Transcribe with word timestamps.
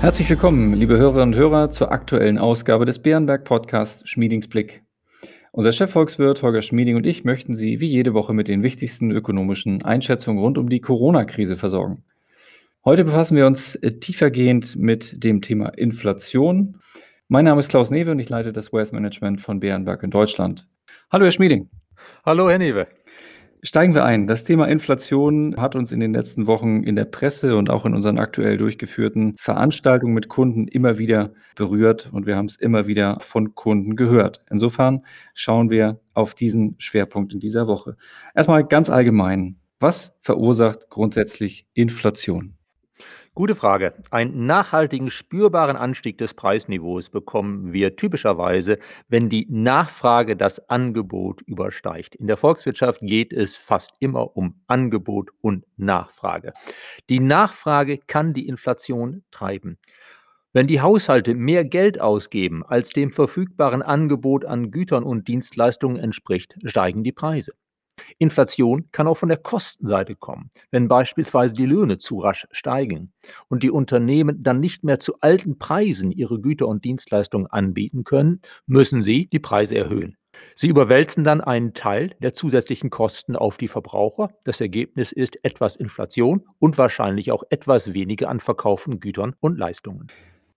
Herzlich 0.00 0.30
willkommen, 0.30 0.72
liebe 0.72 0.96
Hörerinnen 0.96 1.34
und 1.34 1.38
Hörer, 1.38 1.70
zur 1.72 1.92
aktuellen 1.92 2.38
Ausgabe 2.38 2.86
des 2.86 3.00
Bärenberg 3.00 3.44
Podcasts 3.44 4.08
Schmiedings 4.08 4.48
Blick. 4.48 4.82
Unser 5.52 5.72
Chefvolkswirt 5.72 6.42
Holger 6.42 6.62
Schmieding 6.62 6.96
und 6.96 7.04
ich 7.04 7.24
möchten 7.24 7.54
Sie 7.54 7.80
wie 7.80 7.86
jede 7.86 8.14
Woche 8.14 8.32
mit 8.32 8.48
den 8.48 8.62
wichtigsten 8.62 9.10
ökonomischen 9.10 9.82
Einschätzungen 9.82 10.42
rund 10.42 10.56
um 10.56 10.70
die 10.70 10.80
Corona-Krise 10.80 11.58
versorgen. 11.58 12.02
Heute 12.82 13.04
befassen 13.04 13.36
wir 13.36 13.46
uns 13.46 13.74
äh, 13.74 13.92
tiefergehend 13.92 14.74
mit 14.74 15.22
dem 15.22 15.42
Thema 15.42 15.68
Inflation. 15.68 16.80
Mein 17.28 17.44
Name 17.44 17.60
ist 17.60 17.68
Klaus 17.68 17.90
Newe 17.90 18.12
und 18.12 18.20
ich 18.20 18.30
leite 18.30 18.54
das 18.54 18.72
Wealth 18.72 18.94
Management 18.94 19.42
von 19.42 19.60
Bärenberg 19.60 20.02
in 20.02 20.10
Deutschland. 20.10 20.66
Hallo, 21.12 21.26
Herr 21.26 21.32
Schmieding. 21.32 21.68
Hallo, 22.24 22.48
Herr 22.48 22.58
Newe. 22.58 22.86
Steigen 23.62 23.94
wir 23.94 24.06
ein. 24.06 24.26
Das 24.26 24.42
Thema 24.42 24.68
Inflation 24.68 25.54
hat 25.58 25.76
uns 25.76 25.92
in 25.92 26.00
den 26.00 26.14
letzten 26.14 26.46
Wochen 26.46 26.82
in 26.82 26.96
der 26.96 27.04
Presse 27.04 27.58
und 27.58 27.68
auch 27.68 27.84
in 27.84 27.94
unseren 27.94 28.18
aktuell 28.18 28.56
durchgeführten 28.56 29.34
Veranstaltungen 29.38 30.14
mit 30.14 30.28
Kunden 30.28 30.66
immer 30.66 30.96
wieder 30.96 31.34
berührt 31.56 32.08
und 32.10 32.24
wir 32.26 32.36
haben 32.36 32.46
es 32.46 32.56
immer 32.56 32.86
wieder 32.86 33.18
von 33.20 33.54
Kunden 33.54 33.96
gehört. 33.96 34.40
Insofern 34.50 35.04
schauen 35.34 35.68
wir 35.68 36.00
auf 36.14 36.34
diesen 36.34 36.76
Schwerpunkt 36.78 37.34
in 37.34 37.40
dieser 37.40 37.66
Woche. 37.66 37.96
Erstmal 38.34 38.64
ganz 38.64 38.88
allgemein. 38.88 39.56
Was 39.78 40.16
verursacht 40.22 40.88
grundsätzlich 40.88 41.66
Inflation? 41.74 42.59
Gute 43.36 43.54
Frage. 43.54 43.94
Einen 44.10 44.46
nachhaltigen, 44.46 45.08
spürbaren 45.08 45.76
Anstieg 45.76 46.18
des 46.18 46.34
Preisniveaus 46.34 47.10
bekommen 47.10 47.72
wir 47.72 47.94
typischerweise, 47.94 48.78
wenn 49.08 49.28
die 49.28 49.46
Nachfrage 49.48 50.36
das 50.36 50.68
Angebot 50.68 51.40
übersteigt. 51.42 52.16
In 52.16 52.26
der 52.26 52.36
Volkswirtschaft 52.36 53.00
geht 53.02 53.32
es 53.32 53.56
fast 53.56 53.92
immer 54.00 54.36
um 54.36 54.60
Angebot 54.66 55.30
und 55.42 55.64
Nachfrage. 55.76 56.52
Die 57.08 57.20
Nachfrage 57.20 57.98
kann 57.98 58.32
die 58.32 58.48
Inflation 58.48 59.22
treiben. 59.30 59.78
Wenn 60.52 60.66
die 60.66 60.80
Haushalte 60.80 61.36
mehr 61.36 61.64
Geld 61.64 62.00
ausgeben, 62.00 62.64
als 62.66 62.90
dem 62.90 63.12
verfügbaren 63.12 63.82
Angebot 63.82 64.44
an 64.44 64.72
Gütern 64.72 65.04
und 65.04 65.28
Dienstleistungen 65.28 65.96
entspricht, 65.96 66.56
steigen 66.64 67.04
die 67.04 67.12
Preise. 67.12 67.52
Inflation 68.18 68.86
kann 68.92 69.06
auch 69.06 69.16
von 69.16 69.28
der 69.28 69.38
Kostenseite 69.38 70.14
kommen, 70.14 70.50
wenn 70.70 70.88
beispielsweise 70.88 71.54
die 71.54 71.66
Löhne 71.66 71.98
zu 71.98 72.18
rasch 72.18 72.46
steigen 72.50 73.12
und 73.48 73.62
die 73.62 73.70
Unternehmen 73.70 74.42
dann 74.42 74.60
nicht 74.60 74.84
mehr 74.84 74.98
zu 74.98 75.14
alten 75.20 75.58
Preisen 75.58 76.10
ihre 76.12 76.40
Güter 76.40 76.68
und 76.68 76.84
Dienstleistungen 76.84 77.46
anbieten 77.46 78.04
können, 78.04 78.40
müssen 78.66 79.02
sie 79.02 79.26
die 79.26 79.40
Preise 79.40 79.76
erhöhen. 79.76 80.16
Sie 80.54 80.68
überwälzen 80.68 81.24
dann 81.24 81.40
einen 81.40 81.74
Teil 81.74 82.10
der 82.20 82.34
zusätzlichen 82.34 82.90
Kosten 82.90 83.36
auf 83.36 83.56
die 83.56 83.68
Verbraucher. 83.68 84.30
Das 84.44 84.60
Ergebnis 84.60 85.12
ist 85.12 85.42
etwas 85.44 85.76
Inflation 85.76 86.46
und 86.58 86.78
wahrscheinlich 86.78 87.32
auch 87.32 87.42
etwas 87.50 87.92
weniger 87.94 88.28
an 88.28 88.40
verkauften 88.40 89.00
Gütern 89.00 89.34
und 89.40 89.58
Leistungen. 89.58 90.08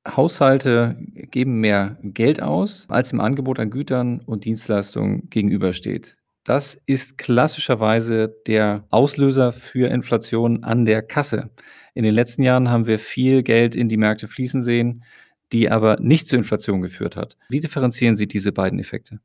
Haushalte 0.05 0.97
geben 1.31 1.61
mehr 1.61 1.97
Geld 2.03 2.41
aus, 2.41 2.88
als 2.89 3.14
im 3.14 3.21
Angebot 3.21 3.59
an 3.59 3.69
Gütern 3.69 4.19
und 4.19 4.44
Dienstleistungen 4.44 5.30
gegenübersteht. 5.30 6.17
Das 6.44 6.77
ist 6.86 7.17
klassischerweise 7.17 8.36
der 8.47 8.86
Auslöser 8.89 9.53
für 9.53 9.89
Inflation 9.89 10.63
an 10.63 10.86
der 10.86 11.02
Kasse. 11.02 11.52
In 11.94 12.03
den 12.03 12.13
letzten 12.13 12.44
Jahren 12.44 12.69
haben 12.69 12.86
wir 12.86 12.99
viel 12.99 13.44
Geld 13.44 13.75
in 13.75 13.88
die 13.88 13.97
Märkte 13.97 14.27
fließen 14.27 14.61
sehen, 14.61 15.05
die 15.53 15.71
aber 15.71 15.97
nicht 16.02 16.27
zur 16.27 16.39
Inflation 16.39 16.81
geführt 16.81 17.16
hat. 17.16 17.38
Wie 17.49 17.61
differenzieren 17.61 18.17
Sie 18.17 18.27
diese 18.27 18.52
beiden 18.52 18.80
Effekte? 18.80 19.19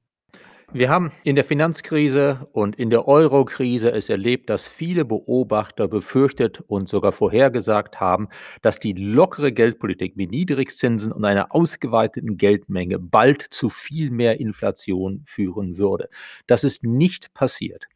Wir 0.70 0.90
haben 0.90 1.12
in 1.24 1.34
der 1.34 1.46
Finanzkrise 1.46 2.46
und 2.52 2.76
in 2.76 2.90
der 2.90 3.08
Eurokrise 3.08 3.90
es 3.90 4.10
erlebt, 4.10 4.50
dass 4.50 4.68
viele 4.68 5.06
Beobachter 5.06 5.88
befürchtet 5.88 6.60
und 6.60 6.90
sogar 6.90 7.12
vorhergesagt 7.12 8.00
haben, 8.00 8.28
dass 8.60 8.78
die 8.78 8.92
lockere 8.92 9.50
Geldpolitik 9.50 10.16
mit 10.16 10.30
Niedrigzinsen 10.30 11.10
und 11.10 11.24
einer 11.24 11.54
ausgeweiteten 11.54 12.36
Geldmenge 12.36 12.98
bald 12.98 13.40
zu 13.40 13.70
viel 13.70 14.10
mehr 14.10 14.40
Inflation 14.40 15.22
führen 15.24 15.78
würde. 15.78 16.10
Das 16.46 16.64
ist 16.64 16.84
nicht 16.84 17.32
passiert. 17.32 17.86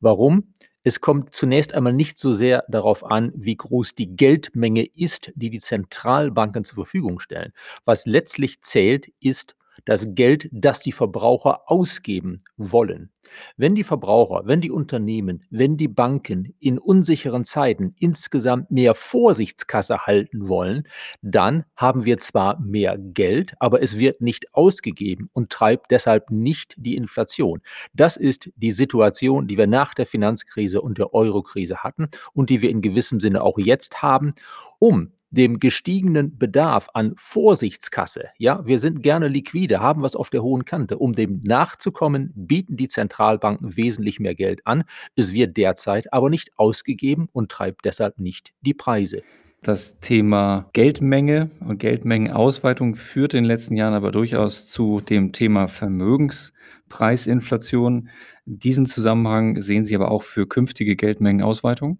Warum? 0.00 0.52
Es 0.84 1.00
kommt 1.00 1.32
zunächst 1.34 1.72
einmal 1.72 1.94
nicht 1.94 2.18
so 2.18 2.34
sehr 2.34 2.62
darauf 2.68 3.04
an, 3.04 3.32
wie 3.34 3.56
groß 3.56 3.94
die 3.94 4.16
Geldmenge 4.16 4.84
ist, 4.84 5.32
die 5.34 5.48
die 5.48 5.60
Zentralbanken 5.60 6.64
zur 6.64 6.76
Verfügung 6.76 7.20
stellen. 7.20 7.54
Was 7.86 8.04
letztlich 8.04 8.60
zählt, 8.60 9.10
ist 9.18 9.56
das 9.84 10.14
Geld, 10.14 10.48
das 10.52 10.80
die 10.80 10.92
Verbraucher 10.92 11.62
ausgeben 11.70 12.42
wollen. 12.56 13.10
Wenn 13.56 13.74
die 13.74 13.84
Verbraucher, 13.84 14.42
wenn 14.44 14.60
die 14.60 14.70
Unternehmen, 14.70 15.44
wenn 15.50 15.76
die 15.76 15.88
Banken 15.88 16.54
in 16.60 16.78
unsicheren 16.78 17.44
Zeiten 17.44 17.94
insgesamt 17.98 18.70
mehr 18.70 18.94
Vorsichtskasse 18.94 20.06
halten 20.06 20.48
wollen, 20.48 20.84
dann 21.22 21.64
haben 21.76 22.04
wir 22.04 22.18
zwar 22.18 22.60
mehr 22.60 22.96
Geld, 22.98 23.54
aber 23.58 23.82
es 23.82 23.98
wird 23.98 24.20
nicht 24.20 24.54
ausgegeben 24.54 25.30
und 25.32 25.50
treibt 25.50 25.90
deshalb 25.90 26.30
nicht 26.30 26.74
die 26.78 26.96
Inflation. 26.96 27.60
Das 27.92 28.16
ist 28.16 28.50
die 28.56 28.72
Situation, 28.72 29.46
die 29.46 29.58
wir 29.58 29.66
nach 29.66 29.94
der 29.94 30.06
Finanzkrise 30.06 30.80
und 30.80 30.98
der 30.98 31.14
Eurokrise 31.14 31.78
hatten 31.78 32.08
und 32.32 32.50
die 32.50 32.62
wir 32.62 32.70
in 32.70 32.82
gewissem 32.82 33.20
Sinne 33.20 33.42
auch 33.42 33.58
jetzt 33.58 34.02
haben, 34.02 34.34
um 34.78 35.12
dem 35.30 35.60
gestiegenen 35.60 36.38
Bedarf 36.38 36.88
an 36.94 37.12
Vorsichtskasse, 37.16 38.28
ja, 38.38 38.66
wir 38.66 38.78
sind 38.78 39.02
gerne 39.02 39.28
liquide, 39.28 39.80
haben 39.80 40.02
was 40.02 40.16
auf 40.16 40.30
der 40.30 40.42
hohen 40.42 40.64
Kante, 40.64 40.98
um 40.98 41.12
dem 41.12 41.42
nachzukommen, 41.42 42.32
bieten 42.34 42.76
die 42.76 42.88
Zentralbanken 42.88 43.76
wesentlich 43.76 44.20
mehr 44.20 44.34
Geld 44.34 44.66
an. 44.66 44.84
Es 45.16 45.32
wird 45.32 45.56
derzeit 45.56 46.12
aber 46.12 46.30
nicht 46.30 46.58
ausgegeben 46.58 47.28
und 47.32 47.50
treibt 47.50 47.84
deshalb 47.84 48.18
nicht 48.18 48.52
die 48.62 48.74
Preise. 48.74 49.22
Das 49.62 49.98
Thema 49.98 50.70
Geldmenge 50.72 51.50
und 51.60 51.78
Geldmengenausweitung 51.78 52.94
führt 52.94 53.34
in 53.34 53.42
den 53.42 53.48
letzten 53.48 53.76
Jahren 53.76 53.94
aber 53.94 54.12
durchaus 54.12 54.68
zu 54.68 55.00
dem 55.00 55.32
Thema 55.32 55.66
Vermögenspreisinflation. 55.66 58.08
Diesen 58.46 58.86
Zusammenhang 58.86 59.60
sehen 59.60 59.84
Sie 59.84 59.96
aber 59.96 60.12
auch 60.12 60.22
für 60.22 60.46
künftige 60.46 60.94
Geldmengenausweitung? 60.94 61.98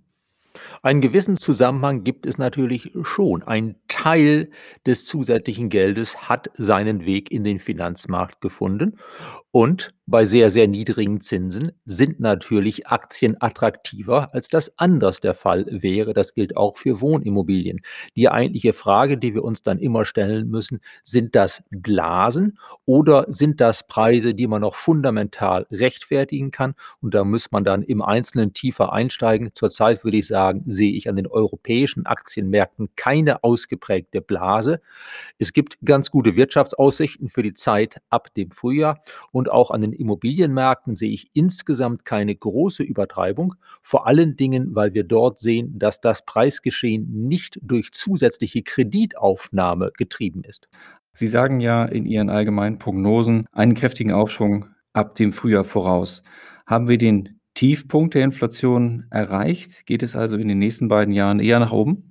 Einen 0.82 1.00
gewissen 1.00 1.36
Zusammenhang 1.36 2.04
gibt 2.04 2.26
es 2.26 2.38
natürlich 2.38 2.92
schon. 3.02 3.42
Ein 3.42 3.76
Teil 3.88 4.50
des 4.86 5.04
zusätzlichen 5.04 5.68
Geldes 5.68 6.28
hat 6.28 6.50
seinen 6.54 7.04
Weg 7.04 7.30
in 7.30 7.44
den 7.44 7.58
Finanzmarkt 7.58 8.40
gefunden 8.40 8.98
und 9.50 9.94
bei 10.10 10.24
sehr, 10.24 10.48
sehr 10.48 10.66
niedrigen 10.68 11.20
Zinsen 11.20 11.72
sind 11.84 12.18
natürlich 12.18 12.86
Aktien 12.86 13.36
attraktiver, 13.40 14.32
als 14.32 14.48
das 14.48 14.72
anders 14.78 15.20
der 15.20 15.34
Fall 15.34 15.66
wäre. 15.68 16.14
Das 16.14 16.32
gilt 16.32 16.56
auch 16.56 16.78
für 16.78 17.02
Wohnimmobilien. 17.02 17.80
Die 18.16 18.30
eigentliche 18.30 18.72
Frage, 18.72 19.18
die 19.18 19.34
wir 19.34 19.44
uns 19.44 19.62
dann 19.62 19.78
immer 19.78 20.06
stellen 20.06 20.48
müssen, 20.48 20.80
sind 21.02 21.34
das 21.34 21.62
Blasen 21.70 22.58
oder 22.86 23.26
sind 23.28 23.60
das 23.60 23.86
Preise, 23.86 24.32
die 24.32 24.46
man 24.46 24.62
noch 24.62 24.76
fundamental 24.76 25.66
rechtfertigen 25.70 26.52
kann? 26.52 26.74
Und 27.02 27.12
da 27.12 27.22
muss 27.24 27.50
man 27.50 27.64
dann 27.64 27.82
im 27.82 28.00
Einzelnen 28.00 28.54
tiefer 28.54 28.94
einsteigen. 28.94 29.50
Zurzeit 29.52 30.04
würde 30.04 30.16
ich 30.16 30.26
sagen, 30.26 30.62
sehe 30.64 30.92
ich 30.92 31.10
an 31.10 31.16
den 31.16 31.26
europäischen 31.26 32.06
Aktienmärkten 32.06 32.88
keine 32.96 33.44
ausgeprägte 33.44 34.22
Blase. 34.22 34.80
Es 35.38 35.52
gibt 35.52 35.76
ganz 35.84 36.10
gute 36.10 36.34
Wirtschaftsaussichten 36.34 37.28
für 37.28 37.42
die 37.42 37.52
Zeit 37.52 38.00
ab 38.08 38.32
dem 38.32 38.50
Frühjahr 38.52 39.02
und 39.32 39.50
auch 39.50 39.70
an 39.70 39.82
den 39.82 39.97
Immobilienmärkten 39.98 40.96
sehe 40.96 41.10
ich 41.10 41.30
insgesamt 41.34 42.04
keine 42.04 42.34
große 42.34 42.82
Übertreibung, 42.82 43.54
vor 43.82 44.06
allen 44.06 44.36
Dingen, 44.36 44.74
weil 44.74 44.94
wir 44.94 45.04
dort 45.04 45.38
sehen, 45.38 45.78
dass 45.78 46.00
das 46.00 46.24
Preisgeschehen 46.24 47.28
nicht 47.28 47.58
durch 47.62 47.92
zusätzliche 47.92 48.62
Kreditaufnahme 48.62 49.92
getrieben 49.96 50.44
ist. 50.44 50.68
Sie 51.12 51.26
sagen 51.26 51.60
ja 51.60 51.84
in 51.84 52.06
Ihren 52.06 52.30
allgemeinen 52.30 52.78
Prognosen 52.78 53.46
einen 53.52 53.74
kräftigen 53.74 54.12
Aufschwung 54.12 54.66
ab 54.92 55.14
dem 55.16 55.32
Frühjahr 55.32 55.64
voraus. 55.64 56.22
Haben 56.66 56.88
wir 56.88 56.98
den 56.98 57.40
Tiefpunkt 57.54 58.14
der 58.14 58.22
Inflation 58.22 59.06
erreicht? 59.10 59.84
Geht 59.84 60.04
es 60.04 60.14
also 60.14 60.36
in 60.36 60.46
den 60.46 60.58
nächsten 60.58 60.86
beiden 60.86 61.12
Jahren 61.12 61.40
eher 61.40 61.58
nach 61.58 61.72
oben? 61.72 62.07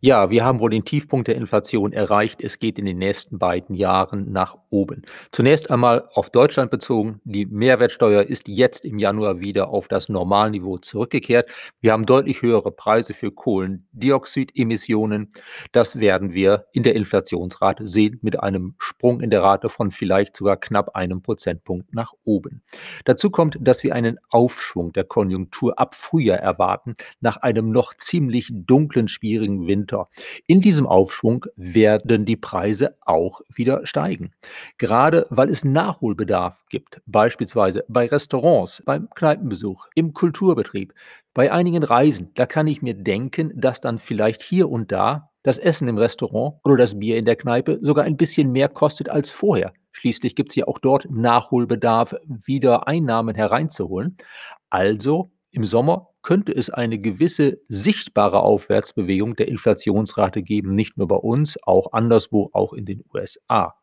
Ja, 0.00 0.30
wir 0.30 0.44
haben 0.44 0.60
wohl 0.60 0.70
den 0.70 0.84
Tiefpunkt 0.84 1.28
der 1.28 1.36
Inflation 1.36 1.92
erreicht. 1.92 2.42
Es 2.42 2.58
geht 2.58 2.78
in 2.78 2.84
den 2.84 2.98
nächsten 2.98 3.38
beiden 3.38 3.74
Jahren 3.74 4.32
nach 4.32 4.56
oben. 4.70 5.02
Zunächst 5.30 5.70
einmal 5.70 6.08
auf 6.14 6.30
Deutschland 6.30 6.70
bezogen. 6.70 7.20
Die 7.24 7.46
Mehrwertsteuer 7.46 8.22
ist 8.22 8.48
jetzt 8.48 8.84
im 8.84 8.98
Januar 8.98 9.40
wieder 9.40 9.68
auf 9.68 9.88
das 9.88 10.08
Normalniveau 10.08 10.78
zurückgekehrt. 10.78 11.50
Wir 11.80 11.92
haben 11.92 12.06
deutlich 12.06 12.42
höhere 12.42 12.72
Preise 12.72 13.14
für 13.14 13.30
Kohlendioxidemissionen. 13.30 15.30
Das 15.72 15.98
werden 15.98 16.32
wir 16.32 16.66
in 16.72 16.82
der 16.82 16.94
Inflationsrate 16.94 17.86
sehen 17.86 18.18
mit 18.22 18.40
einem 18.40 18.74
Sprung 18.78 19.20
in 19.20 19.30
der 19.30 19.42
Rate 19.42 19.68
von 19.68 19.90
vielleicht 19.90 20.36
sogar 20.36 20.56
knapp 20.56 20.96
einem 20.96 21.22
Prozentpunkt 21.22 21.94
nach 21.94 22.12
oben. 22.24 22.62
Dazu 23.04 23.30
kommt, 23.30 23.58
dass 23.60 23.82
wir 23.82 23.94
einen 23.94 24.18
Aufschwung 24.30 24.92
der 24.92 25.04
Konjunktur 25.04 25.78
ab 25.78 25.94
Frühjahr 25.94 26.38
erwarten, 26.38 26.94
nach 27.20 27.38
einem 27.38 27.70
noch 27.70 27.94
ziemlich 27.94 28.50
dunklen, 28.52 29.08
schwierigen 29.08 29.61
Winter. 29.66 30.08
In 30.46 30.60
diesem 30.60 30.86
Aufschwung 30.86 31.46
werden 31.56 32.24
die 32.24 32.36
Preise 32.36 32.96
auch 33.00 33.40
wieder 33.52 33.86
steigen. 33.86 34.32
Gerade 34.78 35.26
weil 35.30 35.48
es 35.50 35.64
Nachholbedarf 35.64 36.64
gibt, 36.68 37.00
beispielsweise 37.06 37.84
bei 37.88 38.06
Restaurants, 38.06 38.82
beim 38.84 39.08
Kneipenbesuch, 39.14 39.86
im 39.94 40.12
Kulturbetrieb, 40.12 40.94
bei 41.34 41.50
einigen 41.50 41.82
Reisen, 41.82 42.30
da 42.34 42.46
kann 42.46 42.66
ich 42.66 42.82
mir 42.82 42.94
denken, 42.94 43.52
dass 43.54 43.80
dann 43.80 43.98
vielleicht 43.98 44.42
hier 44.42 44.68
und 44.68 44.92
da 44.92 45.30
das 45.42 45.58
Essen 45.58 45.88
im 45.88 45.98
Restaurant 45.98 46.60
oder 46.64 46.76
das 46.76 46.98
Bier 46.98 47.16
in 47.16 47.24
der 47.24 47.36
Kneipe 47.36 47.78
sogar 47.80 48.04
ein 48.04 48.16
bisschen 48.16 48.52
mehr 48.52 48.68
kostet 48.68 49.08
als 49.08 49.32
vorher. 49.32 49.72
Schließlich 49.92 50.34
gibt 50.34 50.50
es 50.50 50.56
ja 50.56 50.66
auch 50.66 50.78
dort 50.78 51.10
Nachholbedarf, 51.10 52.14
wieder 52.26 52.86
Einnahmen 52.86 53.34
hereinzuholen. 53.34 54.16
Also 54.70 55.30
im 55.50 55.64
Sommer 55.64 56.11
könnte 56.22 56.52
es 56.54 56.70
eine 56.70 56.98
gewisse 56.98 57.60
sichtbare 57.68 58.40
Aufwärtsbewegung 58.40 59.36
der 59.36 59.48
Inflationsrate 59.48 60.42
geben, 60.42 60.74
nicht 60.74 60.96
nur 60.96 61.08
bei 61.08 61.16
uns, 61.16 61.58
auch 61.62 61.92
anderswo, 61.92 62.50
auch 62.52 62.72
in 62.72 62.86
den 62.86 63.04
USA. 63.12 63.74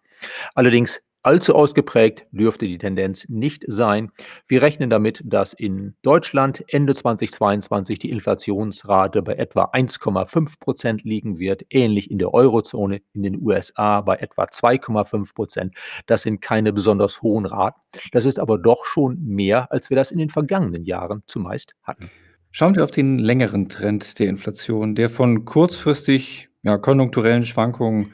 Allerdings 0.56 1.02
Allzu 1.22 1.54
ausgeprägt 1.54 2.26
dürfte 2.32 2.66
die 2.66 2.78
Tendenz 2.78 3.28
nicht 3.28 3.66
sein. 3.68 4.10
Wir 4.48 4.62
rechnen 4.62 4.90
damit, 4.90 5.22
dass 5.26 5.52
in 5.52 5.94
Deutschland 6.02 6.64
Ende 6.70 6.96
2022 6.96 8.00
die 8.00 8.10
Inflationsrate 8.10 9.22
bei 9.22 9.34
etwa 9.34 9.66
1,5 9.66 10.60
Prozent 10.62 11.04
liegen 11.04 11.38
wird, 11.38 11.64
ähnlich 11.72 12.10
in 12.10 12.20
der 12.20 12.34
Eurozone, 12.34 13.02
in 13.12 13.24
den 13.24 13.42
USA 13.42 14.00
bei 14.00 14.16
etwa 14.16 14.46
2,5 14.46 15.36
Prozent. 15.36 15.76
Das 16.06 16.22
sind 16.22 16.40
keine 16.40 16.72
besonders 16.72 17.22
hohen 17.22 17.46
Raten. 17.46 17.82
Das 18.14 18.24
ist 18.24 18.40
aber 18.40 18.58
doch 18.58 18.86
schon 18.86 19.22
mehr, 19.22 19.74
als 19.74 19.90
wir 19.90 19.98
das 19.98 20.12
in 20.12 20.20
den 20.20 20.30
vergangenen 20.30 20.86
Jahren 20.86 21.24
zumeist 21.28 21.76
hatten. 21.84 22.10
Schauen 22.52 22.76
wir 22.76 22.84
auf 22.84 22.92
den 22.92 23.20
längeren 23.20 23.70
Trend 23.70 24.18
der 24.20 24.28
Inflation, 24.28 24.96
der 24.96 25.10
von 25.10 25.46
kurzfristig 25.46 26.50
ja, 26.64 26.78
konjunkturellen 26.78 27.46
Schwankungen 27.46 28.14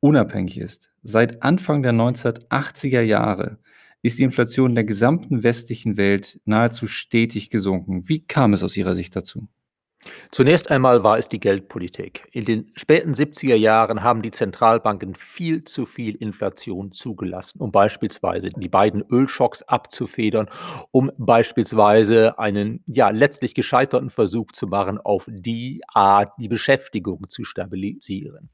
unabhängig 0.00 0.58
ist. 0.58 0.90
Seit 1.02 1.42
Anfang 1.42 1.82
der 1.82 1.92
1980er 1.92 3.00
Jahre 3.00 3.58
ist 4.02 4.18
die 4.18 4.24
Inflation 4.24 4.70
in 4.70 4.74
der 4.74 4.84
gesamten 4.84 5.42
westlichen 5.42 5.96
Welt 5.96 6.40
nahezu 6.44 6.86
stetig 6.86 7.50
gesunken. 7.50 8.08
Wie 8.08 8.26
kam 8.26 8.54
es 8.54 8.62
aus 8.62 8.76
Ihrer 8.76 8.94
Sicht 8.94 9.14
dazu? 9.14 9.48
Zunächst 10.30 10.70
einmal 10.70 11.04
war 11.04 11.18
es 11.18 11.28
die 11.28 11.40
Geldpolitik. 11.40 12.26
In 12.32 12.46
den 12.46 12.72
späten 12.74 13.12
70er 13.12 13.54
Jahren 13.54 14.02
haben 14.02 14.22
die 14.22 14.30
Zentralbanken 14.30 15.14
viel 15.14 15.64
zu 15.64 15.84
viel 15.84 16.14
Inflation 16.14 16.92
zugelassen, 16.92 17.60
um 17.60 17.70
beispielsweise 17.70 18.50
die 18.50 18.68
beiden 18.68 19.04
Ölschocks 19.10 19.62
abzufedern, 19.62 20.48
um 20.90 21.10
beispielsweise 21.18 22.38
einen 22.38 22.82
ja 22.86 23.10
letztlich 23.10 23.54
gescheiterten 23.54 24.08
Versuch 24.08 24.52
zu 24.52 24.68
machen, 24.68 24.98
auf 24.98 25.26
die 25.28 25.82
Art 25.88 26.32
die 26.38 26.48
Beschäftigung 26.48 27.28
zu 27.28 27.44
stabilisieren. 27.44 28.48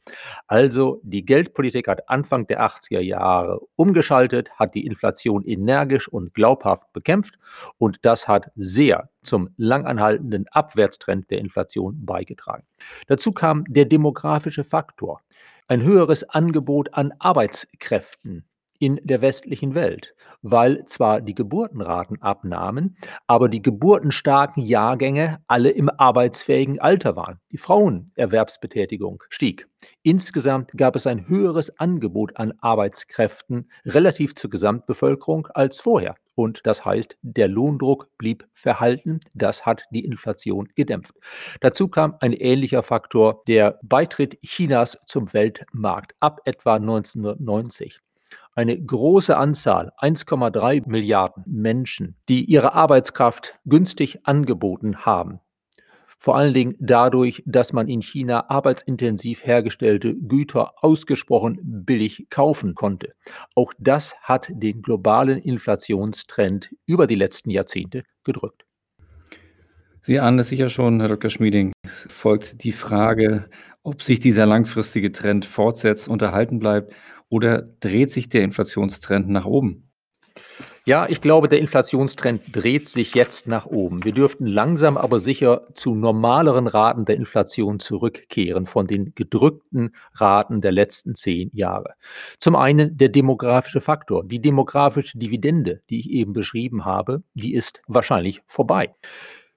Also 0.49 1.01
die 1.05 1.25
Geldpolitik 1.25 1.87
hat 1.87 2.09
Anfang 2.09 2.49
der 2.49 2.63
80er 2.63 3.01
Jahre 3.01 3.61
umgeschaltet, 3.77 4.51
hat 4.57 4.75
die 4.75 4.85
Inflation 4.85 5.45
energisch 5.45 6.09
und 6.09 6.35
glaubhaft 6.35 6.93
bekämpft 6.93 7.39
und 7.79 7.99
das 8.05 8.27
hat 8.27 8.51
sehr 8.57 9.11
zum 9.27 9.51
langanhaltenden 9.57 10.47
Abwärtstrend 10.51 11.31
der 11.31 11.36
Inflation 11.39 12.05
beigetragen. 12.05 12.65
Dazu 13.07 13.33
kam 13.33 13.65
der 13.69 13.85
demografische 13.85 14.65
Faktor. 14.65 15.21
Ein 15.69 15.83
höheres 15.83 16.25
Angebot 16.29 16.95
an 16.95 17.13
Arbeitskräften 17.19 18.45
in 18.79 19.01
der 19.03 19.21
westlichen 19.21 19.75
Welt, 19.75 20.15
weil 20.43 20.85
zwar 20.87 21.21
die 21.21 21.35
Geburtenraten 21.35 22.21
abnahmen, 22.23 22.97
aber 23.27 23.49
die 23.49 23.63
geburtenstarken 23.63 24.63
Jahrgänge 24.63 25.39
alle 25.47 25.71
im 25.71 25.89
arbeitsfähigen 25.89 26.81
Alter 26.81 27.17
waren. 27.17 27.41
Die 27.53 27.59
Frauenerwerbsbetätigung 27.59 29.23
stieg. 29.29 29.67
Insgesamt 30.03 30.73
gab 30.77 30.97
es 30.97 31.07
ein 31.07 31.29
höheres 31.29 31.79
Angebot 31.79 32.37
an 32.37 32.53
Arbeitskräften 32.61 33.71
relativ 33.85 34.35
zur 34.35 34.51
Gesamtbevölkerung 34.51 35.49
als 35.49 35.81
vorher. 35.81 36.17
Und 36.37 36.61
das 36.65 36.85
heißt, 36.85 37.17
der 37.23 37.49
Lohndruck 37.49 38.11
blieb 38.19 38.47
verhalten. 38.53 39.19
Das 39.35 39.67
hat 39.67 39.85
die 39.91 40.05
Inflation 40.05 40.69
gedämpft. 40.77 41.15
Dazu 41.61 41.89
kam 41.89 42.15
ein 42.21 42.35
ähnlicher 42.35 42.85
Faktor, 42.85 43.43
der 43.49 43.81
Beitritt 43.83 44.39
Chinas 44.43 44.99
zum 45.07 45.33
Weltmarkt 45.33 46.15
ab 46.21 46.41
etwa 46.45 46.77
1990 46.77 48.01
eine 48.55 48.83
große 48.83 49.37
Anzahl, 49.37 49.93
1,3 49.99 50.89
Milliarden 50.89 51.45
Menschen, 51.47 52.17
die 52.29 52.45
ihre 52.45 52.73
Arbeitskraft 52.73 53.59
günstig 53.67 54.21
angeboten 54.25 55.05
haben. 55.05 55.41
Vor 56.19 56.37
allen 56.37 56.55
Dingen 56.55 56.75
dadurch, 56.79 57.43
dass 57.47 57.73
man 57.73 57.89
in 57.89 58.01
China 58.01 58.49
arbeitsintensiv 58.49 59.45
hergestellte 59.45 60.15
Güter 60.15 60.73
ausgesprochen 60.83 61.59
billig 61.63 62.27
kaufen 62.31 62.75
konnte. 62.75 63.11
Auch 63.55 63.73
das 63.79 64.17
hat 64.23 64.49
den 64.53 64.83
globalen 64.83 65.39
Inflationstrend 65.39 66.71
über 66.87 67.07
die 67.07 67.15
letzten 67.15 67.51
Jahrzehnte 67.51 68.03
gedrückt. 68.25 68.65
Sie 70.01 70.21
ahnen 70.21 70.39
es 70.39 70.49
sicher 70.49 70.69
schon, 70.69 71.01
Herr 71.01 71.09
Dr. 71.09 71.31
Schmieding. 71.31 71.73
Es 71.83 72.07
folgt 72.09 72.63
die 72.63 72.73
Frage, 72.73 73.51
ob 73.83 74.03
sich 74.03 74.21
dieser 74.21 74.47
langfristige 74.47 75.11
Trend 75.11 75.45
fortsetzt 75.45 76.09
und 76.09 76.23
erhalten 76.23 76.61
bleibt 76.61 76.95
oder 77.29 77.63
dreht 77.81 78.13
sich 78.13 78.29
der 78.29 78.43
Inflationstrend 78.43 79.29
nach 79.29 79.47
oben? 79.47 79.86
Ja, 80.89 81.09
ich 81.09 81.21
glaube, 81.21 81.49
der 81.49 81.59
Inflationstrend 81.59 82.43
dreht 82.53 82.87
sich 82.87 83.13
jetzt 83.15 83.49
nach 83.49 83.67
oben. 83.67 84.05
Wir 84.05 84.13
dürften 84.13 84.47
langsam 84.47 84.97
aber 84.97 85.19
sicher 85.19 85.67
zu 85.75 85.97
normaleren 85.97 86.69
Raten 86.69 87.05
der 87.05 87.17
Inflation 87.17 87.81
zurückkehren 87.81 88.67
von 88.67 88.87
den 88.87 89.13
gedrückten 89.17 89.97
Raten 90.13 90.61
der 90.61 90.71
letzten 90.71 91.17
zehn 91.17 91.51
Jahre. 91.53 91.95
Zum 92.39 92.55
einen 92.55 92.97
der 92.97 93.09
demografische 93.09 93.81
Faktor. 93.81 94.23
Die 94.23 94.41
demografische 94.41 95.19
Dividende, 95.19 95.83
die 95.91 95.99
ich 95.99 96.11
eben 96.11 96.33
beschrieben 96.33 96.85
habe, 96.85 97.25
die 97.35 97.55
ist 97.55 97.83
wahrscheinlich 97.89 98.43
vorbei. 98.47 98.95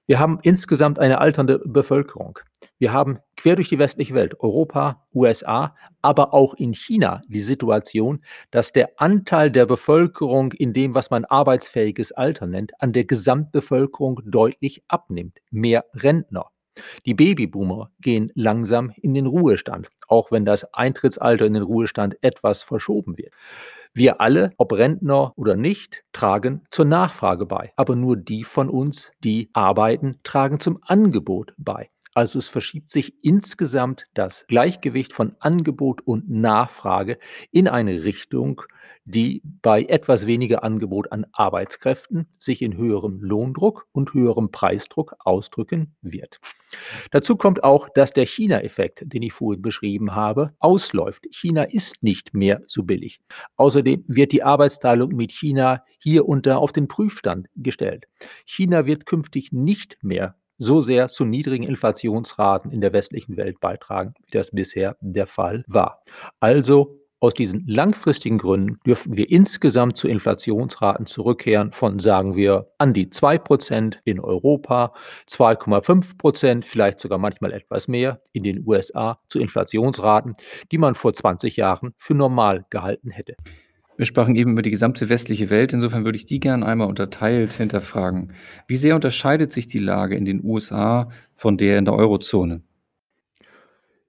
Wir 0.08 0.18
haben 0.18 0.40
insgesamt 0.42 0.98
eine 0.98 1.20
alternde 1.20 1.60
Bevölkerung. 1.64 2.40
Wir 2.80 2.94
haben 2.94 3.18
quer 3.36 3.56
durch 3.56 3.68
die 3.68 3.78
westliche 3.78 4.14
Welt, 4.14 4.40
Europa, 4.40 5.06
USA, 5.14 5.76
aber 6.00 6.32
auch 6.32 6.54
in 6.54 6.72
China 6.72 7.20
die 7.28 7.40
Situation, 7.40 8.24
dass 8.50 8.72
der 8.72 8.92
Anteil 8.96 9.50
der 9.50 9.66
Bevölkerung 9.66 10.52
in 10.52 10.72
dem, 10.72 10.94
was 10.94 11.10
man 11.10 11.26
arbeitsfähiges 11.26 12.12
Alter 12.12 12.46
nennt, 12.46 12.72
an 12.80 12.94
der 12.94 13.04
Gesamtbevölkerung 13.04 14.22
deutlich 14.24 14.82
abnimmt. 14.88 15.40
Mehr 15.50 15.84
Rentner. 15.92 16.46
Die 17.04 17.12
Babyboomer 17.12 17.90
gehen 18.00 18.32
langsam 18.34 18.94
in 18.96 19.12
den 19.12 19.26
Ruhestand, 19.26 19.88
auch 20.08 20.32
wenn 20.32 20.46
das 20.46 20.72
Eintrittsalter 20.72 21.44
in 21.44 21.52
den 21.52 21.62
Ruhestand 21.62 22.16
etwas 22.22 22.62
verschoben 22.62 23.18
wird. 23.18 23.34
Wir 23.92 24.22
alle, 24.22 24.52
ob 24.56 24.72
Rentner 24.72 25.34
oder 25.36 25.54
nicht, 25.54 26.02
tragen 26.12 26.62
zur 26.70 26.86
Nachfrage 26.86 27.44
bei. 27.44 27.74
Aber 27.76 27.94
nur 27.94 28.16
die 28.16 28.44
von 28.44 28.70
uns, 28.70 29.12
die 29.22 29.50
arbeiten, 29.52 30.18
tragen 30.22 30.60
zum 30.60 30.78
Angebot 30.80 31.52
bei. 31.58 31.90
Also 32.20 32.38
es 32.38 32.48
verschiebt 32.48 32.90
sich 32.90 33.14
insgesamt 33.24 34.04
das 34.12 34.44
Gleichgewicht 34.46 35.14
von 35.14 35.36
Angebot 35.38 36.02
und 36.02 36.28
Nachfrage 36.28 37.18
in 37.50 37.66
eine 37.66 38.04
Richtung, 38.04 38.60
die 39.06 39.40
bei 39.62 39.84
etwas 39.84 40.26
weniger 40.26 40.62
Angebot 40.62 41.12
an 41.12 41.24
Arbeitskräften 41.32 42.26
sich 42.38 42.60
in 42.60 42.76
höherem 42.76 43.20
Lohndruck 43.22 43.86
und 43.92 44.12
höherem 44.12 44.50
Preisdruck 44.50 45.14
ausdrücken 45.20 45.96
wird. 46.02 46.40
Dazu 47.10 47.36
kommt 47.36 47.64
auch, 47.64 47.88
dass 47.88 48.12
der 48.12 48.26
China-Effekt, 48.26 49.02
den 49.06 49.22
ich 49.22 49.32
vorhin 49.32 49.62
beschrieben 49.62 50.14
habe, 50.14 50.52
ausläuft. 50.58 51.26
China 51.30 51.62
ist 51.62 52.02
nicht 52.02 52.34
mehr 52.34 52.60
so 52.66 52.82
billig. 52.82 53.22
Außerdem 53.56 54.04
wird 54.08 54.32
die 54.32 54.42
Arbeitsteilung 54.42 55.16
mit 55.16 55.32
China 55.32 55.82
hier 55.98 56.28
unter 56.28 56.58
auf 56.58 56.72
den 56.72 56.86
Prüfstand 56.86 57.48
gestellt. 57.56 58.08
China 58.44 58.84
wird 58.84 59.06
künftig 59.06 59.52
nicht 59.52 59.96
mehr 60.02 60.36
so 60.60 60.80
sehr 60.80 61.08
zu 61.08 61.24
niedrigen 61.24 61.64
Inflationsraten 61.64 62.70
in 62.70 62.80
der 62.80 62.92
westlichen 62.92 63.36
Welt 63.36 63.58
beitragen, 63.60 64.14
wie 64.26 64.30
das 64.30 64.50
bisher 64.52 64.96
der 65.00 65.26
Fall 65.26 65.64
war. 65.66 66.02
Also 66.38 67.00
aus 67.22 67.34
diesen 67.34 67.66
langfristigen 67.66 68.38
Gründen 68.38 68.78
dürften 68.86 69.16
wir 69.16 69.30
insgesamt 69.30 69.96
zu 69.96 70.08
Inflationsraten 70.08 71.04
zurückkehren 71.04 71.70
von, 71.70 71.98
sagen 71.98 72.34
wir, 72.34 72.70
an 72.78 72.94
die 72.94 73.08
2% 73.08 73.98
in 74.04 74.20
Europa, 74.20 74.94
2,5%, 75.28 76.64
vielleicht 76.64 76.98
sogar 76.98 77.18
manchmal 77.18 77.52
etwas 77.52 77.88
mehr 77.88 78.22
in 78.32 78.42
den 78.42 78.66
USA 78.66 79.18
zu 79.28 79.38
Inflationsraten, 79.38 80.34
die 80.72 80.78
man 80.78 80.94
vor 80.94 81.12
20 81.12 81.56
Jahren 81.56 81.92
für 81.98 82.14
normal 82.14 82.64
gehalten 82.70 83.10
hätte. 83.10 83.36
Wir 84.00 84.06
sprachen 84.06 84.34
eben 84.34 84.52
über 84.52 84.62
die 84.62 84.70
gesamte 84.70 85.10
westliche 85.10 85.50
Welt. 85.50 85.74
Insofern 85.74 86.06
würde 86.06 86.16
ich 86.16 86.24
die 86.24 86.40
gerne 86.40 86.64
einmal 86.64 86.88
unterteilt 86.88 87.52
hinterfragen. 87.52 88.32
Wie 88.66 88.76
sehr 88.76 88.94
unterscheidet 88.94 89.52
sich 89.52 89.66
die 89.66 89.78
Lage 89.78 90.16
in 90.16 90.24
den 90.24 90.42
USA 90.42 91.10
von 91.34 91.58
der 91.58 91.76
in 91.76 91.84
der 91.84 91.92
Eurozone? 91.92 92.62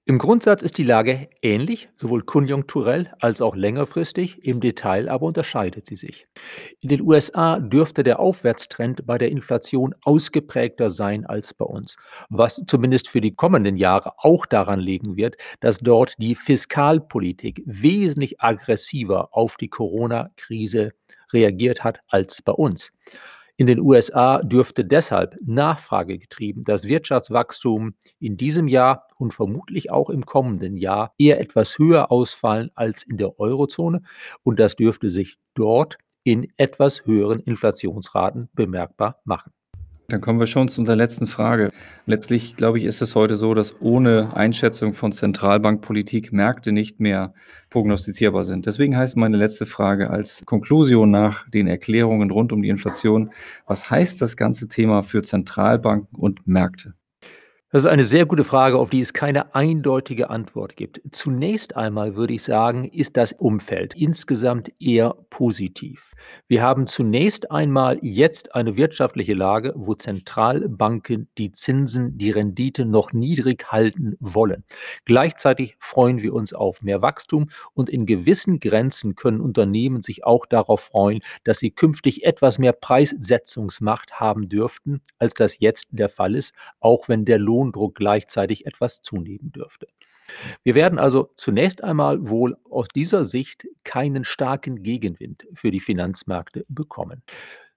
Im 0.04 0.18
Grundsatz 0.18 0.62
ist 0.62 0.78
die 0.78 0.82
Lage 0.82 1.28
ähnlich, 1.42 1.88
sowohl 1.96 2.22
konjunkturell 2.22 3.12
als 3.20 3.40
auch 3.40 3.54
längerfristig, 3.54 4.44
im 4.44 4.58
Detail 4.58 5.08
aber 5.08 5.26
unterscheidet 5.26 5.86
sie 5.86 5.94
sich. 5.94 6.26
In 6.80 6.88
den 6.88 7.02
USA 7.02 7.60
dürfte 7.60 8.02
der 8.02 8.18
Aufwärtstrend 8.18 9.06
bei 9.06 9.16
der 9.16 9.30
Inflation 9.30 9.94
ausgeprägter 10.02 10.90
sein 10.90 11.24
als 11.24 11.54
bei 11.54 11.66
uns, 11.66 11.96
was 12.30 12.60
zumindest 12.66 13.10
für 13.10 13.20
die 13.20 13.36
kommenden 13.36 13.76
Jahre 13.76 14.14
auch 14.18 14.44
daran 14.44 14.80
liegen 14.80 15.16
wird, 15.16 15.36
dass 15.60 15.78
dort 15.78 16.16
die 16.18 16.34
Fiskalpolitik 16.34 17.62
wesentlich 17.64 18.40
aggressiver 18.40 19.28
auf 19.30 19.56
die 19.56 19.68
Corona-Krise 19.68 20.90
reagiert 21.32 21.84
hat 21.84 22.00
als 22.08 22.42
bei 22.42 22.52
uns. 22.52 22.90
In 23.62 23.68
den 23.68 23.78
USA 23.78 24.38
dürfte 24.38 24.84
deshalb 24.84 25.36
nachfragegetrieben 25.40 26.64
das 26.64 26.88
Wirtschaftswachstum 26.88 27.94
in 28.18 28.36
diesem 28.36 28.66
Jahr 28.66 29.06
und 29.18 29.34
vermutlich 29.34 29.88
auch 29.88 30.10
im 30.10 30.26
kommenden 30.26 30.76
Jahr 30.76 31.14
eher 31.16 31.40
etwas 31.40 31.78
höher 31.78 32.10
ausfallen 32.10 32.72
als 32.74 33.04
in 33.04 33.18
der 33.18 33.38
Eurozone 33.38 34.02
und 34.42 34.58
das 34.58 34.74
dürfte 34.74 35.10
sich 35.10 35.38
dort 35.54 35.96
in 36.24 36.52
etwas 36.56 37.06
höheren 37.06 37.38
Inflationsraten 37.38 38.48
bemerkbar 38.52 39.20
machen. 39.24 39.52
Dann 40.12 40.20
kommen 40.20 40.38
wir 40.38 40.46
schon 40.46 40.68
zu 40.68 40.82
unserer 40.82 40.96
letzten 40.96 41.26
Frage. 41.26 41.70
Letztlich, 42.04 42.56
glaube 42.56 42.76
ich, 42.76 42.84
ist 42.84 43.00
es 43.00 43.14
heute 43.14 43.34
so, 43.34 43.54
dass 43.54 43.80
ohne 43.80 44.36
Einschätzung 44.36 44.92
von 44.92 45.10
Zentralbankpolitik 45.10 46.34
Märkte 46.34 46.70
nicht 46.70 47.00
mehr 47.00 47.32
prognostizierbar 47.70 48.44
sind. 48.44 48.66
Deswegen 48.66 48.94
heißt 48.94 49.16
meine 49.16 49.38
letzte 49.38 49.64
Frage 49.64 50.10
als 50.10 50.42
Konklusion 50.44 51.10
nach 51.10 51.48
den 51.48 51.66
Erklärungen 51.66 52.30
rund 52.30 52.52
um 52.52 52.60
die 52.60 52.68
Inflation, 52.68 53.30
was 53.66 53.88
heißt 53.88 54.20
das 54.20 54.36
ganze 54.36 54.68
Thema 54.68 55.02
für 55.02 55.22
Zentralbanken 55.22 56.18
und 56.18 56.46
Märkte? 56.46 56.92
Das 57.74 57.84
ist 57.84 57.90
eine 57.90 58.04
sehr 58.04 58.26
gute 58.26 58.44
Frage, 58.44 58.76
auf 58.76 58.90
die 58.90 59.00
es 59.00 59.14
keine 59.14 59.54
eindeutige 59.54 60.28
Antwort 60.28 60.76
gibt. 60.76 61.00
Zunächst 61.10 61.74
einmal 61.74 62.16
würde 62.16 62.34
ich 62.34 62.42
sagen, 62.42 62.84
ist 62.84 63.16
das 63.16 63.32
Umfeld 63.32 63.94
insgesamt 63.94 64.70
eher 64.78 65.14
positiv. 65.30 66.12
Wir 66.48 66.62
haben 66.62 66.86
zunächst 66.86 67.50
einmal 67.50 67.98
jetzt 68.02 68.54
eine 68.54 68.76
wirtschaftliche 68.76 69.32
Lage, 69.32 69.72
wo 69.74 69.94
Zentralbanken 69.94 71.28
die 71.38 71.52
Zinsen, 71.52 72.18
die 72.18 72.30
Rendite 72.30 72.84
noch 72.84 73.14
niedrig 73.14 73.72
halten 73.72 74.16
wollen. 74.20 74.64
Gleichzeitig 75.06 75.74
freuen 75.78 76.20
wir 76.20 76.34
uns 76.34 76.52
auf 76.52 76.82
mehr 76.82 77.00
Wachstum 77.00 77.48
und 77.72 77.88
in 77.88 78.04
gewissen 78.04 78.60
Grenzen 78.60 79.14
können 79.14 79.40
Unternehmen 79.40 80.02
sich 80.02 80.24
auch 80.24 80.44
darauf 80.44 80.80
freuen, 80.80 81.20
dass 81.44 81.58
sie 81.58 81.70
künftig 81.70 82.24
etwas 82.24 82.58
mehr 82.58 82.74
Preissetzungsmacht 82.74 84.20
haben 84.20 84.50
dürften, 84.50 85.00
als 85.18 85.32
das 85.32 85.58
jetzt 85.58 85.88
der 85.90 86.10
Fall 86.10 86.34
ist, 86.34 86.52
auch 86.78 87.08
wenn 87.08 87.24
der 87.24 87.38
Lohn 87.38 87.61
Lohndruck 87.62 87.94
gleichzeitig 87.94 88.66
etwas 88.66 89.02
zunehmen 89.02 89.52
dürfte. 89.52 89.86
Wir 90.62 90.74
werden 90.74 90.98
also 90.98 91.30
zunächst 91.36 91.82
einmal 91.84 92.28
wohl 92.28 92.56
aus 92.70 92.88
dieser 92.88 93.24
Sicht 93.24 93.66
keinen 93.84 94.24
starken 94.24 94.82
Gegenwind 94.82 95.46
für 95.54 95.70
die 95.70 95.80
Finanzmärkte 95.80 96.64
bekommen. 96.68 97.22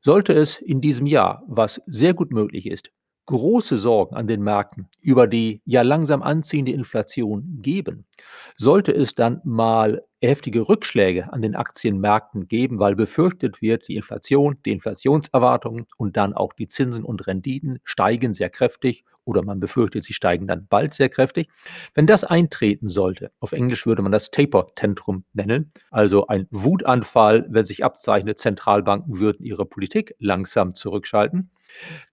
Sollte 0.02 0.34
es 0.34 0.60
in 0.60 0.82
diesem 0.82 1.08
Jahr, 1.08 1.44
was 1.48 1.82
sehr 1.88 2.14
gut 2.14 2.32
möglich 2.32 2.68
ist, 2.68 2.92
große 3.26 3.78
Sorgen 3.78 4.16
an 4.16 4.28
den 4.28 4.44
Märkten 4.44 4.88
über 5.02 5.26
die 5.26 5.62
ja 5.66 5.82
langsam 5.82 6.22
anziehende 6.22 6.72
Inflation 6.72 7.60
geben, 7.62 8.06
sollte 8.56 8.92
es 8.92 9.16
dann 9.16 9.42
mal 9.44 10.04
heftige 10.28 10.68
Rückschläge 10.68 11.32
an 11.32 11.42
den 11.42 11.56
Aktienmärkten 11.56 12.48
geben, 12.48 12.80
weil 12.80 12.96
befürchtet 12.96 13.62
wird, 13.62 13.88
die 13.88 13.96
Inflation, 13.96 14.58
die 14.66 14.72
Inflationserwartungen 14.72 15.86
und 15.98 16.18
dann 16.18 16.34
auch 16.34 16.54
die 16.54 16.68
Zinsen 16.68 17.04
und 17.04 17.28
Renditen 17.28 17.80
steigen 17.84 18.34
sehr 18.34 18.50
kräftig 18.50 19.06
oder 19.26 19.44
man 19.44 19.60
befürchtet, 19.60 20.04
sie 20.04 20.14
steigen 20.14 20.48
dann 20.48 20.68
bald 20.68 20.94
sehr 20.94 21.10
kräftig. 21.10 21.50
Wenn 21.94 22.06
das 22.06 22.24
eintreten 22.24 22.88
sollte, 22.88 23.32
auf 23.40 23.52
Englisch 23.52 23.86
würde 23.86 24.02
man 24.02 24.12
das 24.12 24.32
Taper-Tantrum 24.32 25.26
nennen, 25.34 25.72
also 25.90 26.28
ein 26.28 26.48
Wutanfall, 26.52 27.46
wenn 27.50 27.66
sich 27.66 27.84
abzeichnet, 27.84 28.38
Zentralbanken 28.38 29.20
würden 29.20 29.44
ihre 29.44 29.66
Politik 29.66 30.16
langsam 30.20 30.74
zurückschalten, 30.74 31.50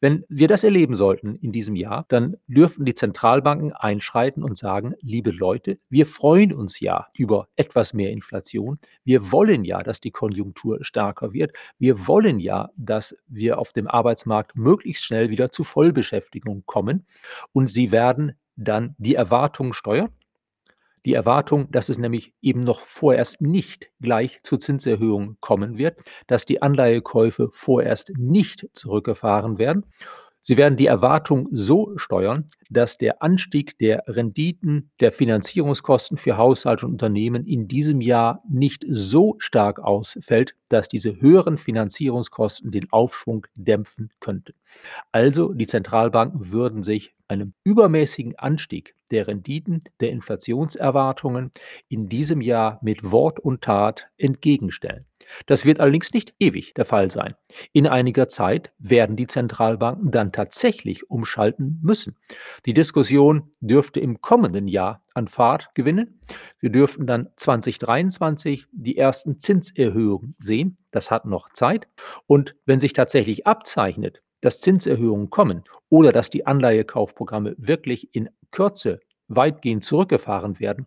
wenn 0.01 0.25
wir 0.29 0.49
das 0.49 0.65
erleben 0.65 0.95
sollten 0.95 1.37
in 1.37 1.53
diesem 1.53 1.77
Jahr, 1.77 2.07
dann 2.09 2.37
dürften 2.47 2.85
die 2.85 2.95
Zentralbanken 2.95 3.73
einschreiten 3.73 4.43
und 4.43 4.57
sagen, 4.57 4.95
liebe 5.01 5.31
Leute, 5.31 5.79
wir 5.89 6.07
freuen 6.07 6.53
uns 6.53 6.81
ja 6.81 7.09
über 7.15 7.49
etwas 7.57 7.95
mehr 7.95 8.02
Inflation. 8.11 8.79
Wir 9.05 9.31
wollen 9.31 9.65
ja, 9.65 9.83
dass 9.83 10.01
die 10.01 10.11
Konjunktur 10.11 10.79
stärker 10.83 11.33
wird. 11.33 11.53
Wir 11.79 12.07
wollen 12.07 12.41
ja, 12.41 12.71
dass 12.77 13.17
wir 13.29 13.59
auf 13.59 13.73
dem 13.73 13.87
Arbeitsmarkt 13.87 14.57
möglichst 14.57 15.05
schnell 15.05 15.31
wieder 15.31 15.51
zu 15.51 15.65
Vollbeschäftigung 15.65 16.65
kommen. 16.67 17.07
Und 17.53 17.69
sie 17.69 17.93
werden 17.93 18.33
dann 18.57 18.95
die 18.99 19.15
Erwartungen 19.15 19.73
steuern 19.73 20.11
die 21.05 21.15
Erwartung, 21.15 21.71
dass 21.71 21.89
es 21.89 21.99
nämlich 21.99 22.33
eben 22.43 22.63
noch 22.63 22.81
vorerst 22.81 23.41
nicht 23.41 23.91
gleich 24.01 24.43
zu 24.43 24.57
Zinserhöhungen 24.57 25.37
kommen 25.41 25.77
wird, 25.79 26.01
dass 26.27 26.45
die 26.45 26.63
Anleihekäufe 26.63 27.51
vorerst 27.53 28.13
nicht 28.17 28.69
zurückgefahren 28.73 29.59
werden. 29.59 29.87
Sie 30.45 30.57
werden 30.57 30.77
die 30.77 30.87
Erwartung 30.87 31.49
so 31.53 31.97
steuern, 31.97 32.49
dass 32.69 32.99
der 32.99 33.23
Anstieg 33.23 33.79
der 33.79 34.03
Renditen, 34.09 34.91
der 34.99 35.13
Finanzierungskosten 35.13 36.17
für 36.17 36.37
Haushalte 36.37 36.85
und 36.85 36.93
Unternehmen 36.93 37.47
in 37.47 37.69
diesem 37.69 38.01
Jahr 38.01 38.43
nicht 38.51 38.85
so 38.89 39.37
stark 39.39 39.79
ausfällt, 39.79 40.57
dass 40.69 40.89
diese 40.89 41.21
höheren 41.21 41.59
Finanzierungskosten 41.59 42.73
den 42.73 42.91
Aufschwung 42.93 43.47
dämpfen 43.55 44.11
könnten. 44.19 44.55
Also 45.13 45.53
die 45.53 45.69
Zentralbanken 45.69 46.51
würden 46.51 46.83
sich 46.83 47.15
einem 47.29 47.55
übermäßigen 47.63 48.37
Anstieg 48.37 48.97
der 49.13 49.29
Renditen, 49.29 49.81
der 50.01 50.11
Inflationserwartungen 50.11 51.53
in 51.89 52.09
diesem 52.09 52.41
Jahr 52.41 52.81
mit 52.83 53.13
Wort 53.13 53.39
und 53.39 53.63
Tat 53.63 54.09
entgegenstellen. 54.17 55.07
Das 55.47 55.65
wird 55.65 55.81
allerdings 55.81 56.13
nicht 56.13 56.35
ewig 56.39 56.75
der 56.75 56.85
Fall 56.85 57.11
sein. 57.11 57.35
In 57.73 57.87
einiger 57.87 58.29
Zeit 58.29 58.73
werden 58.79 59.17
die 59.17 59.27
Zentralbanken 59.27 60.11
dann 60.11 60.33
tatsächlich 60.33 61.11
umschalten 61.11 61.79
müssen. 61.83 62.17
Die 62.67 62.75
Diskussion 62.75 63.51
dürfte 63.61 64.01
im 64.01 64.21
kommenden 64.21 64.69
Jahr 64.69 65.03
an 65.15 65.29
Fahrt 65.29 65.69
gewinnen. 65.75 66.21
Wir 66.59 66.71
dürften 66.71 67.07
dann 67.07 67.29
2023 67.37 68.67
die 68.73 68.97
ersten 68.97 69.39
Zinserhöhungen 69.39 70.35
sehen. 70.39 70.77
Das 70.91 71.11
hat 71.11 71.25
noch 71.25 71.51
Zeit. 71.51 71.89
Und 72.27 72.55
wenn 72.67 72.81
sich 72.81 72.93
tatsächlich 72.93 73.47
abzeichnet, 73.47 74.23
dass 74.41 74.61
Zinserhöhungen 74.61 75.31
kommen 75.31 75.65
oder 75.89 76.13
dass 76.13 76.29
die 76.29 76.47
Anleihekaufprogramme 76.47 77.55
wirklich 77.59 78.15
in 78.15 78.29
Kürze 78.51 79.01
weitgehend 79.37 79.85
zurückgefahren 79.85 80.61
werden, 80.61 80.87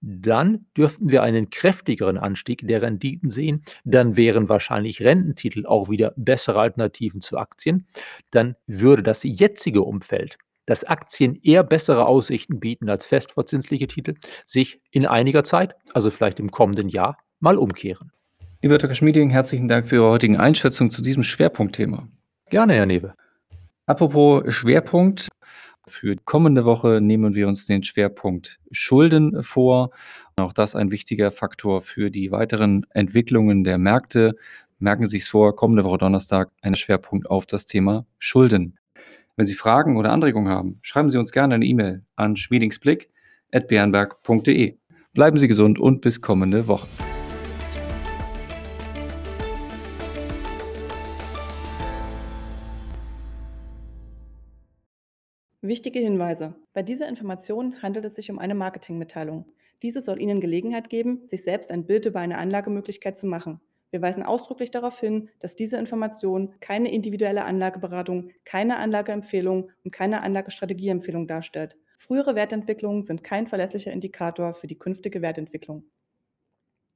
dann 0.00 0.66
dürften 0.76 1.10
wir 1.10 1.22
einen 1.22 1.50
kräftigeren 1.50 2.18
Anstieg 2.18 2.66
der 2.66 2.82
Renditen 2.82 3.28
sehen. 3.28 3.62
Dann 3.84 4.16
wären 4.16 4.48
wahrscheinlich 4.48 5.02
Rententitel 5.02 5.66
auch 5.66 5.88
wieder 5.88 6.12
bessere 6.16 6.60
Alternativen 6.60 7.20
zu 7.20 7.38
Aktien. 7.38 7.86
Dann 8.30 8.56
würde 8.66 9.02
das 9.02 9.22
jetzige 9.24 9.82
Umfeld, 9.82 10.38
dass 10.66 10.84
Aktien 10.84 11.38
eher 11.42 11.62
bessere 11.62 12.06
Aussichten 12.06 12.60
bieten 12.60 12.88
als 12.88 13.06
festverzinsliche 13.06 13.86
Titel, 13.86 14.14
sich 14.46 14.80
in 14.90 15.06
einiger 15.06 15.44
Zeit, 15.44 15.74
also 15.92 16.10
vielleicht 16.10 16.40
im 16.40 16.50
kommenden 16.50 16.88
Jahr, 16.88 17.18
mal 17.40 17.58
umkehren. 17.58 18.12
Lieber 18.62 18.78
Dr. 18.78 18.94
Schmieding, 18.94 19.28
herzlichen 19.28 19.68
Dank 19.68 19.86
für 19.86 19.96
Ihre 19.96 20.08
heutige 20.08 20.40
Einschätzung 20.40 20.90
zu 20.90 21.02
diesem 21.02 21.22
Schwerpunktthema. 21.22 22.08
Gerne, 22.48 22.74
Herr 22.74 22.86
Newe. 22.86 23.14
Apropos 23.86 24.42
Schwerpunkt. 24.54 25.28
Für 25.86 26.16
kommende 26.24 26.64
Woche 26.64 27.02
nehmen 27.02 27.34
wir 27.34 27.46
uns 27.46 27.66
den 27.66 27.82
Schwerpunkt 27.82 28.58
Schulden 28.70 29.42
vor. 29.42 29.90
Auch 30.36 30.54
das 30.54 30.74
ein 30.74 30.90
wichtiger 30.90 31.30
Faktor 31.30 31.82
für 31.82 32.10
die 32.10 32.30
weiteren 32.30 32.86
Entwicklungen 32.90 33.64
der 33.64 33.76
Märkte. 33.76 34.34
Merken 34.78 35.04
Sie 35.06 35.18
es 35.18 35.28
vor, 35.28 35.54
kommende 35.54 35.84
Woche 35.84 35.98
Donnerstag 35.98 36.50
ein 36.62 36.74
Schwerpunkt 36.74 37.28
auf 37.30 37.44
das 37.46 37.66
Thema 37.66 38.06
Schulden. 38.18 38.78
Wenn 39.36 39.46
Sie 39.46 39.54
Fragen 39.54 39.96
oder 39.96 40.10
Anregungen 40.12 40.48
haben, 40.48 40.78
schreiben 40.82 41.10
Sie 41.10 41.18
uns 41.18 41.32
gerne 41.32 41.56
eine 41.56 41.66
E-Mail 41.66 42.04
an 42.16 42.36
schmiedingsblick.bernberg.de. 42.36 44.76
Bleiben 45.12 45.38
Sie 45.38 45.48
gesund 45.48 45.78
und 45.78 46.00
bis 46.00 46.20
kommende 46.20 46.66
Woche. 46.66 46.88
Wichtige 55.66 55.98
Hinweise. 55.98 56.54
Bei 56.74 56.82
dieser 56.82 57.08
Information 57.08 57.80
handelt 57.80 58.04
es 58.04 58.16
sich 58.16 58.30
um 58.30 58.38
eine 58.38 58.54
Marketingmitteilung. 58.54 59.46
Diese 59.80 60.02
soll 60.02 60.20
Ihnen 60.20 60.42
Gelegenheit 60.42 60.90
geben, 60.90 61.24
sich 61.24 61.42
selbst 61.42 61.70
ein 61.70 61.86
Bild 61.86 62.04
über 62.04 62.20
eine 62.20 62.36
Anlagemöglichkeit 62.36 63.16
zu 63.16 63.26
machen. 63.26 63.62
Wir 63.90 64.02
weisen 64.02 64.24
ausdrücklich 64.24 64.70
darauf 64.70 65.00
hin, 65.00 65.30
dass 65.40 65.56
diese 65.56 65.78
Information 65.78 66.52
keine 66.60 66.92
individuelle 66.92 67.46
Anlageberatung, 67.46 68.28
keine 68.44 68.76
Anlageempfehlung 68.76 69.70
und 69.82 69.90
keine 69.90 70.22
Anlagestrategieempfehlung 70.22 71.26
darstellt. 71.26 71.78
Frühere 71.96 72.34
Wertentwicklungen 72.34 73.02
sind 73.02 73.24
kein 73.24 73.46
verlässlicher 73.46 73.90
Indikator 73.90 74.52
für 74.52 74.66
die 74.66 74.78
künftige 74.78 75.22
Wertentwicklung. 75.22 75.84